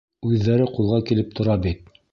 [0.29, 1.99] Үҙҙәре ҡулға килеп тора бит!